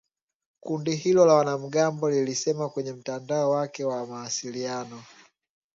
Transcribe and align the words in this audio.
Kundi 0.59 0.95
hilo 0.95 1.25
la 1.25 1.33
wanamgambo 1.33 2.09
lilisema 2.09 2.69
kwenye 2.69 2.93
mtandao 2.93 3.49
wake 3.51 3.83
wa 3.85 4.07
mawasiliano 4.07 5.03